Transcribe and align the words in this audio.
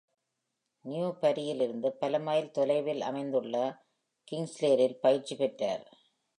நியூபரியிலிருந்து 0.85 1.89
பல 1.89 2.19
மைல் 2.19 2.51
தொலைவில் 2.51 3.01
அமைந்துள்ள 3.01 3.55
கிங்ஸ்லேரில் 4.31 5.01
பயிற்சி 5.01 5.35
பெற்றார். 5.35 5.85